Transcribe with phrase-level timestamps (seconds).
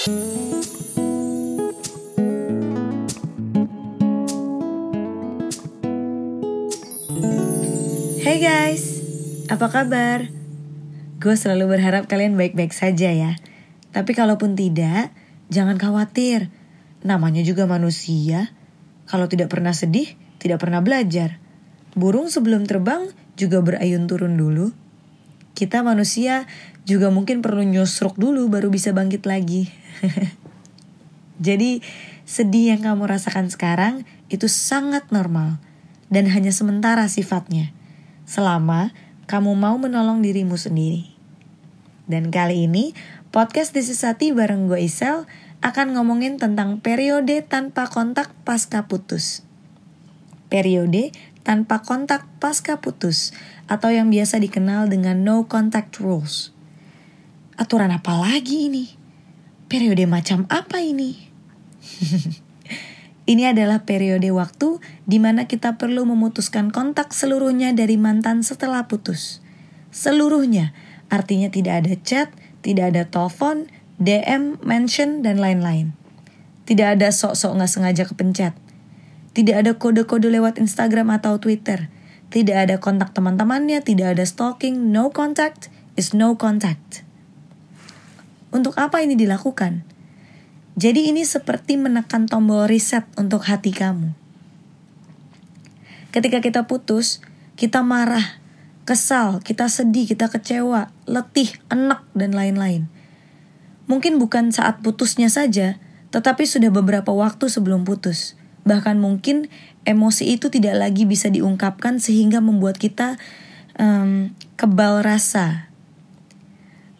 [0.00, 0.08] Hey
[8.40, 9.04] guys,
[9.52, 10.32] apa kabar?
[11.20, 13.36] Gue selalu berharap kalian baik-baik saja ya.
[13.92, 15.12] Tapi kalaupun tidak,
[15.52, 16.48] jangan khawatir.
[17.04, 18.56] Namanya juga manusia.
[19.04, 21.36] Kalau tidak pernah sedih, tidak pernah belajar.
[21.92, 23.04] Burung sebelum terbang
[23.36, 24.72] juga berayun turun dulu.
[25.60, 26.48] Kita manusia
[26.88, 29.68] juga mungkin perlu nyusruk dulu baru bisa bangkit lagi.
[31.44, 31.84] Jadi
[32.24, 35.60] sedih yang kamu rasakan sekarang itu sangat normal
[36.08, 37.76] dan hanya sementara sifatnya
[38.24, 38.96] selama
[39.28, 41.12] kamu mau menolong dirimu sendiri.
[42.08, 42.96] Dan kali ini,
[43.28, 45.28] podcast Disisati bareng gue Isel
[45.60, 49.44] akan ngomongin tentang periode tanpa kontak pasca putus.
[50.48, 51.12] Periode
[51.44, 53.36] tanpa kontak pasca putus
[53.70, 56.50] atau yang biasa dikenal dengan no contact rules.
[57.54, 58.90] Aturan apa lagi ini?
[59.70, 61.14] Periode macam apa ini?
[63.30, 69.38] Ini adalah periode waktu di mana kita perlu memutuskan kontak seluruhnya dari mantan setelah putus.
[69.94, 70.74] Seluruhnya,
[71.14, 72.34] artinya tidak ada chat,
[72.66, 73.70] tidak ada telepon,
[74.02, 75.94] DM, mention, dan lain-lain.
[76.66, 78.54] Tidak ada sok-sok nggak sengaja kepencet.
[79.30, 81.86] Tidak ada kode-kode lewat Instagram atau Twitter.
[82.30, 85.66] Tidak ada kontak teman-temannya, tidak ada stalking, no contact
[85.98, 87.02] is no contact.
[88.54, 89.82] Untuk apa ini dilakukan?
[90.78, 94.14] Jadi ini seperti menekan tombol reset untuk hati kamu.
[96.14, 97.22] Ketika kita putus,
[97.58, 98.40] kita marah,
[98.88, 102.90] kesal, kita sedih, kita kecewa, letih, enak, dan lain-lain.
[103.86, 105.78] Mungkin bukan saat putusnya saja,
[106.10, 108.39] tetapi sudah beberapa waktu sebelum putus.
[108.64, 109.48] Bahkan mungkin
[109.88, 113.16] emosi itu tidak lagi bisa diungkapkan sehingga membuat kita
[113.80, 115.72] um, kebal rasa.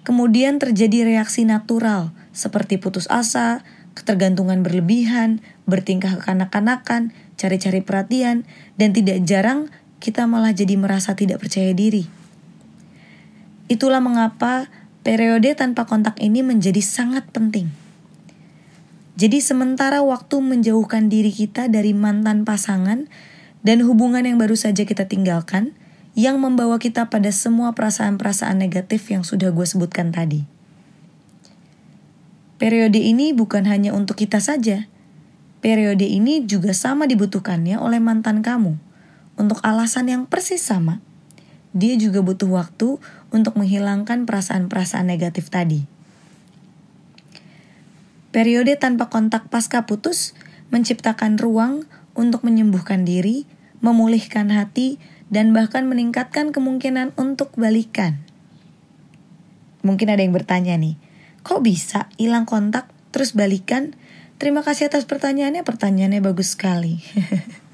[0.00, 8.48] Kemudian terjadi reaksi natural, seperti putus asa, ketergantungan berlebihan, bertingkah kekanak-kanakan, cari-cari perhatian,
[8.80, 9.68] dan tidak jarang
[10.00, 12.08] kita malah jadi merasa tidak percaya diri.
[13.68, 14.72] Itulah mengapa
[15.04, 17.70] periode tanpa kontak ini menjadi sangat penting.
[19.20, 23.04] Jadi sementara waktu menjauhkan diri kita dari mantan pasangan
[23.60, 25.76] dan hubungan yang baru saja kita tinggalkan,
[26.16, 30.48] yang membawa kita pada semua perasaan-perasaan negatif yang sudah gue sebutkan tadi.
[32.56, 34.88] Periode ini bukan hanya untuk kita saja.
[35.60, 38.80] Periode ini juga sama dibutuhkannya oleh mantan kamu.
[39.36, 41.04] Untuk alasan yang persis sama.
[41.76, 42.96] Dia juga butuh waktu
[43.28, 45.99] untuk menghilangkan perasaan-perasaan negatif tadi.
[48.30, 50.38] Periode tanpa kontak pasca putus
[50.70, 53.46] menciptakan ruang untuk menyembuhkan diri,
[53.82, 58.22] memulihkan hati, dan bahkan meningkatkan kemungkinan untuk balikan.
[59.82, 60.94] Mungkin ada yang bertanya nih,
[61.40, 63.96] Kok bisa hilang kontak terus balikan?
[64.36, 67.00] Terima kasih atas pertanyaannya, pertanyaannya bagus sekali.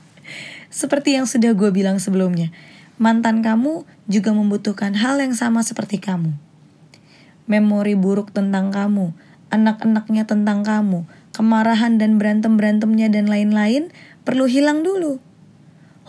[0.71, 2.55] seperti yang sudah gue bilang sebelumnya,
[2.99, 6.35] mantan kamu juga membutuhkan hal yang sama seperti kamu.
[7.47, 9.15] Memori buruk tentang kamu,
[9.57, 13.89] anak-anaknya tentang kamu, kemarahan dan berantem-berantemnya dan lain-lain
[14.29, 15.19] perlu hilang dulu.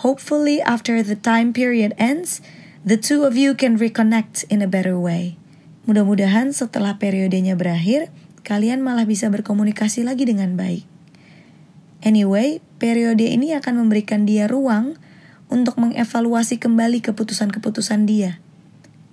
[0.04, 2.44] Hopefully after the time period ends,
[2.84, 5.40] the two of you can reconnect in a better way.
[5.88, 8.12] Mudah-mudahan setelah periodenya berakhir,
[8.44, 10.84] kalian malah bisa berkomunikasi lagi dengan baik.
[12.06, 15.00] Anyway, periode ini akan memberikan dia ruang
[15.50, 18.38] untuk mengevaluasi kembali keputusan-keputusan dia.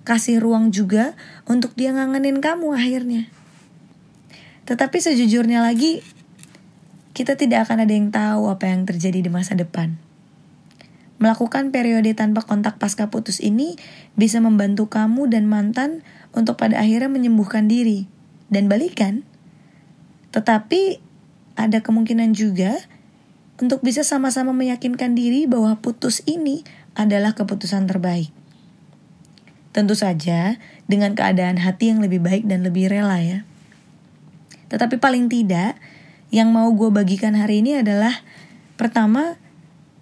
[0.05, 1.17] Kasih ruang juga
[1.49, 3.25] untuk dia ngangenin kamu akhirnya.
[4.65, 6.01] Tetapi sejujurnya lagi,
[7.13, 9.95] kita tidak akan ada yang tahu apa yang terjadi di masa depan.
[11.15, 13.79] Melakukan periode tanpa kontak pasca putus ini
[14.19, 16.03] bisa membantu kamu dan mantan
[16.35, 18.11] untuk pada akhirnya menyembuhkan diri
[18.51, 19.23] dan balikan.
[20.35, 20.99] Tetapi
[21.55, 22.75] ada kemungkinan juga
[23.55, 26.67] untuk bisa sama-sama meyakinkan diri bahwa putus ini
[26.99, 28.27] adalah keputusan terbaik.
[29.71, 30.59] Tentu saja
[30.91, 33.47] dengan keadaan hati yang lebih baik dan lebih rela ya.
[34.69, 35.77] Tetapi paling tidak
[36.33, 38.25] yang mau gue bagikan hari ini adalah
[38.75, 39.37] pertama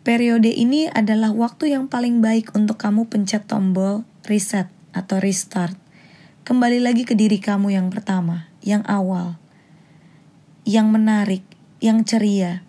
[0.04, 5.75] periode ini adalah waktu yang paling baik untuk kamu pencet tombol reset atau restart.
[6.44, 9.39] Kembali lagi ke diri kamu yang pertama, yang awal,
[10.68, 11.44] yang menarik,
[11.80, 12.63] yang ceria.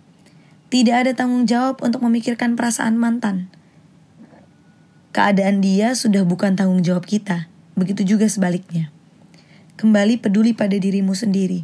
[0.70, 3.50] Tidak ada tanggung jawab untuk memikirkan perasaan mantan.
[5.14, 7.46] Keadaan dia sudah bukan tanggung jawab kita,
[7.78, 8.90] begitu juga sebaliknya.
[9.78, 11.62] Kembali peduli pada dirimu sendiri.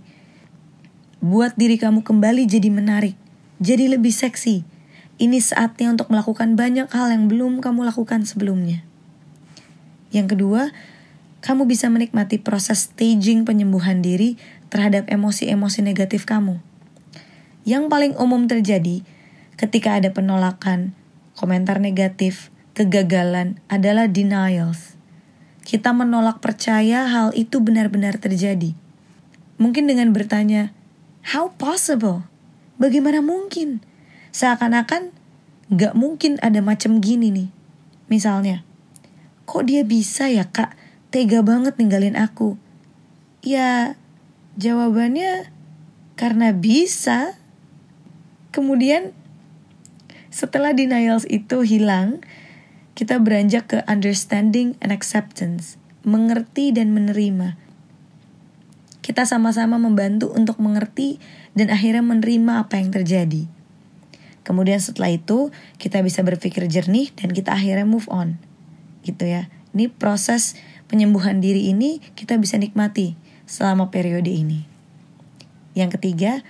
[1.21, 3.13] Buat diri kamu kembali jadi menarik,
[3.61, 4.65] jadi lebih seksi.
[5.21, 8.81] Ini saatnya untuk melakukan banyak hal yang belum kamu lakukan sebelumnya.
[10.17, 10.73] Yang kedua,
[11.45, 14.41] kamu bisa menikmati proses staging penyembuhan diri
[14.73, 16.57] terhadap emosi-emosi negatif kamu.
[17.69, 19.05] Yang paling umum terjadi
[19.61, 20.97] ketika ada penolakan,
[21.37, 24.97] komentar negatif, kegagalan adalah denials.
[25.69, 28.73] Kita menolak percaya hal itu benar-benar terjadi.
[29.61, 30.73] Mungkin dengan bertanya,
[31.27, 32.25] how possible?
[32.81, 33.85] Bagaimana mungkin?
[34.33, 35.13] Seakan-akan
[35.71, 37.49] gak mungkin ada macam gini nih.
[38.11, 38.67] Misalnya,
[39.47, 40.75] kok dia bisa ya kak
[41.15, 42.59] tega banget ninggalin aku?
[43.45, 43.95] Ya,
[44.59, 45.51] jawabannya
[46.19, 47.39] karena bisa.
[48.51, 49.15] Kemudian
[50.31, 52.23] setelah denials itu hilang,
[52.99, 57.55] kita beranjak ke understanding and acceptance, mengerti dan menerima.
[59.01, 61.17] Kita sama-sama membantu untuk mengerti
[61.57, 63.49] dan akhirnya menerima apa yang terjadi.
[64.45, 68.37] Kemudian setelah itu, kita bisa berpikir jernih dan kita akhirnya move on.
[69.05, 69.49] Gitu ya.
[69.73, 70.59] Ini proses
[70.91, 73.15] penyembuhan diri ini kita bisa nikmati
[73.47, 74.67] selama periode ini.
[75.79, 76.43] Yang ketiga,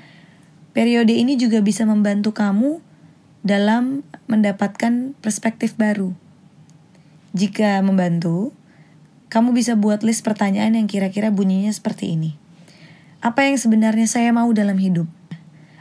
[0.72, 2.80] periode ini juga bisa membantu kamu
[3.44, 6.16] dalam mendapatkan perspektif baru.
[7.36, 8.56] Jika membantu,
[9.30, 12.34] kamu bisa buat list pertanyaan yang kira-kira bunyinya seperti ini.
[13.22, 15.06] Apa yang sebenarnya saya mau dalam hidup?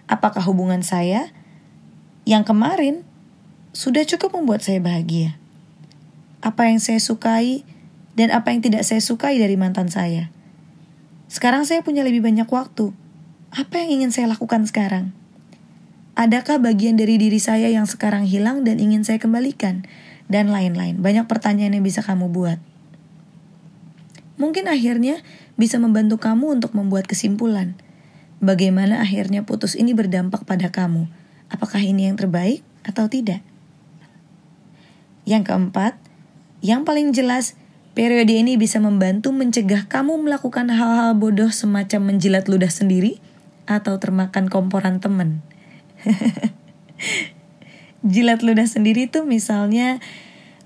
[0.05, 1.33] Apakah hubungan saya
[2.29, 3.01] yang kemarin
[3.73, 5.41] sudah cukup membuat saya bahagia?
[6.45, 7.65] Apa yang saya sukai
[8.13, 10.29] dan apa yang tidak saya sukai dari mantan saya?
[11.25, 12.93] Sekarang saya punya lebih banyak waktu.
[13.49, 15.09] Apa yang ingin saya lakukan sekarang?
[16.13, 19.89] Adakah bagian dari diri saya yang sekarang hilang dan ingin saya kembalikan?
[20.29, 21.01] Dan lain-lain.
[21.01, 22.61] Banyak pertanyaan yang bisa kamu buat.
[24.39, 25.19] Mungkin akhirnya
[25.59, 27.75] bisa membantu kamu untuk membuat kesimpulan.
[28.39, 31.11] Bagaimana akhirnya putus ini berdampak pada kamu?
[31.51, 33.43] Apakah ini yang terbaik atau tidak?
[35.27, 35.99] Yang keempat,
[36.63, 37.59] yang paling jelas,
[37.91, 43.19] periode ini bisa membantu mencegah kamu melakukan hal-hal bodoh semacam menjilat ludah sendiri
[43.67, 45.43] atau termakan komporan teman.
[48.07, 49.99] Jilat ludah sendiri tuh misalnya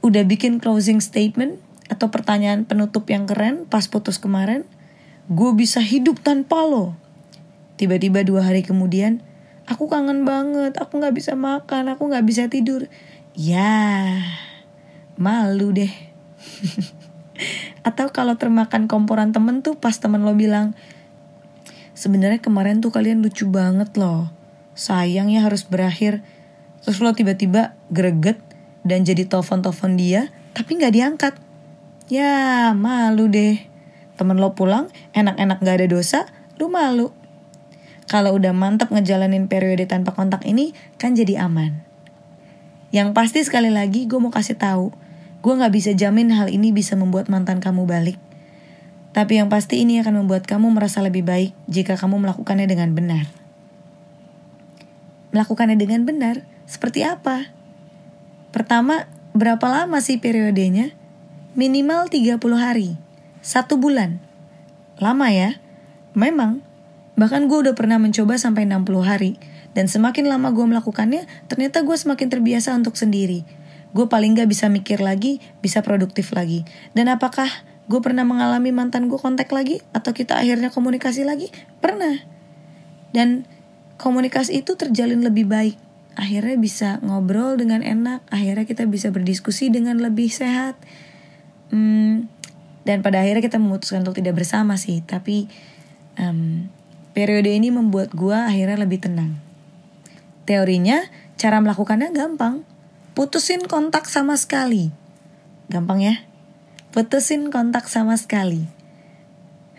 [0.05, 1.57] udah bikin closing statement
[1.93, 4.65] atau pertanyaan penutup yang keren pas putus kemarin,
[5.29, 6.97] gue bisa hidup tanpa lo.
[7.77, 9.21] Tiba-tiba dua hari kemudian,
[9.69, 12.89] aku kangen banget, aku gak bisa makan, aku gak bisa tidur.
[13.37, 14.17] Ya,
[15.21, 15.93] malu deh.
[17.87, 20.73] atau kalau termakan komporan temen tuh pas temen lo bilang,
[21.93, 24.33] sebenarnya kemarin tuh kalian lucu banget loh
[24.73, 26.25] sayangnya harus berakhir
[26.83, 28.41] terus lo tiba-tiba greget
[28.83, 31.33] dan jadi telepon-telepon dia tapi nggak diangkat
[32.07, 33.63] ya malu deh.
[34.13, 36.19] Temen lo pulang enak-enak gak ada dosa
[36.61, 37.11] lu malu.
[38.07, 41.81] Kalau udah mantep ngejalanin periode tanpa kontak ini kan jadi aman.
[42.93, 44.93] Yang pasti sekali lagi gue mau kasih tahu
[45.43, 48.15] gue nggak bisa jamin hal ini bisa membuat mantan kamu balik.
[49.11, 53.27] Tapi yang pasti ini akan membuat kamu merasa lebih baik jika kamu melakukannya dengan benar.
[55.35, 57.51] Melakukannya dengan benar seperti apa?
[58.55, 60.95] Pertama, berapa lama sih periodenya?
[61.53, 62.97] Minimal 30 hari.
[63.45, 64.17] Satu bulan.
[64.97, 65.61] Lama ya?
[66.17, 66.65] Memang.
[67.13, 69.37] Bahkan gue udah pernah mencoba sampai 60 hari.
[69.77, 73.45] Dan semakin lama gue melakukannya, ternyata gue semakin terbiasa untuk sendiri.
[73.93, 76.65] Gue paling gak bisa mikir lagi, bisa produktif lagi.
[76.97, 77.45] Dan apakah
[77.85, 79.77] gue pernah mengalami mantan gue kontak lagi?
[79.93, 81.53] Atau kita akhirnya komunikasi lagi?
[81.77, 82.17] Pernah.
[83.13, 83.45] Dan
[84.01, 85.77] komunikasi itu terjalin lebih baik.
[86.17, 90.81] Akhirnya bisa ngobrol dengan enak, akhirnya kita bisa berdiskusi dengan lebih sehat.
[91.73, 92.29] Hmm,
[92.85, 95.49] dan pada akhirnya kita memutuskan untuk tidak bersama sih, tapi
[96.21, 96.69] um,
[97.17, 99.41] periode ini membuat gue akhirnya lebih tenang.
[100.45, 101.01] Teorinya,
[101.41, 102.61] cara melakukannya gampang.
[103.17, 104.93] Putusin kontak sama sekali.
[105.73, 106.21] Gampang ya?
[106.93, 108.69] Putusin kontak sama sekali.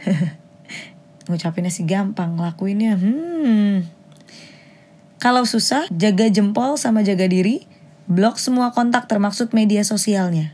[1.31, 4.05] Ngucapinnya sih gampang, lakuinnya hmm
[5.25, 7.65] kalau susah, jaga jempol sama jaga diri,
[8.05, 10.53] blok semua kontak termaksud media sosialnya.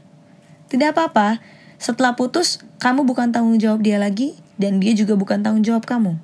[0.70, 1.42] Tidak apa-apa,
[1.82, 6.16] setelah putus, kamu bukan tanggung jawab dia lagi, dan dia juga bukan tanggung jawab kamu.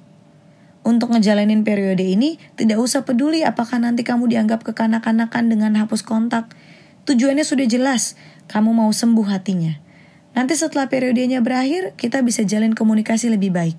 [0.87, 6.55] Untuk ngejalanin periode ini, tidak usah peduli apakah nanti kamu dianggap kekanak-kanakan dengan hapus kontak.
[7.11, 8.15] Tujuannya sudah jelas,
[8.47, 9.83] kamu mau sembuh hatinya.
[10.39, 13.75] Nanti setelah periodenya berakhir, kita bisa jalin komunikasi lebih baik.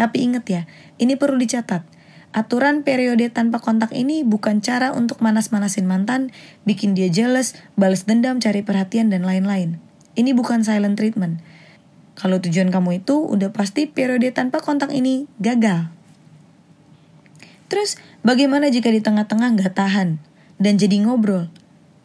[0.00, 0.62] Tapi ingat ya,
[0.96, 1.96] ini perlu dicatat
[2.36, 6.36] Aturan periode tanpa kontak ini bukan cara untuk manas-manasin mantan,
[6.68, 9.80] bikin dia jealous, balas dendam, cari perhatian, dan lain-lain.
[10.16, 11.44] Ini bukan silent treatment.
[12.16, 15.92] Kalau tujuan kamu itu udah pasti periode tanpa kontak ini gagal.
[17.68, 20.16] Terus bagaimana jika di tengah-tengah nggak tahan
[20.56, 21.52] dan jadi ngobrol?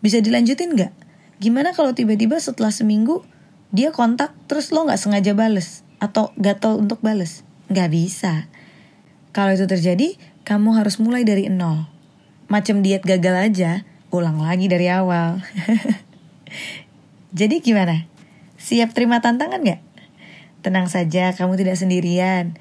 [0.04, 0.92] Bisa dilanjutin nggak?
[1.40, 3.24] Gimana kalau tiba-tiba setelah seminggu
[3.72, 7.48] dia kontak terus lo nggak sengaja bales atau gatel untuk bales.
[7.72, 8.52] Nggak bisa.
[9.32, 11.88] Kalau itu terjadi, kamu harus mulai dari nol.
[12.52, 15.40] Macam diet gagal aja, ulang lagi dari awal.
[17.32, 18.12] Jadi gimana?
[18.60, 19.80] Siap terima tantangan gak?
[20.62, 22.60] Tenang saja, kamu tidak sendirian.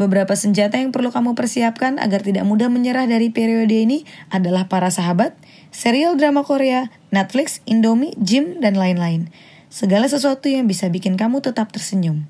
[0.00, 4.88] Beberapa senjata yang perlu kamu persiapkan agar tidak mudah menyerah dari periode ini adalah para
[4.88, 5.36] sahabat,
[5.68, 9.28] serial drama Korea, Netflix, Indomie, gym, dan lain-lain.
[9.68, 12.24] Segala sesuatu yang bisa bikin kamu tetap tersenyum.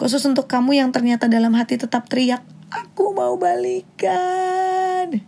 [0.00, 2.40] Khusus untuk kamu yang ternyata dalam hati tetap teriak,
[2.72, 5.20] aku mau balikan.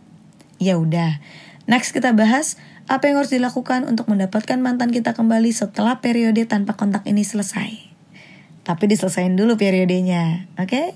[0.57, 1.21] Ya udah,
[1.69, 6.77] next kita bahas apa yang harus dilakukan untuk mendapatkan mantan kita kembali setelah periode tanpa
[6.77, 7.71] kontak ini selesai.
[8.65, 10.69] Tapi diselesain dulu periodenya, oke?
[10.69, 10.87] Okay?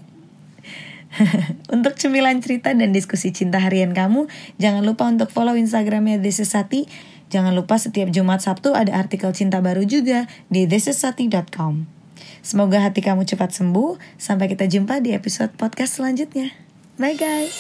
[1.74, 4.28] untuk cemilan cerita dan diskusi cinta harian kamu,
[4.60, 6.88] jangan lupa untuk follow Instagramnya This is Sati.
[7.28, 11.84] Jangan lupa setiap Jumat Sabtu ada artikel cinta baru juga di thisissati.com.
[12.40, 14.00] Semoga hati kamu cepat sembuh.
[14.16, 16.56] Sampai kita jumpa di episode podcast selanjutnya.
[16.96, 17.56] Bye guys.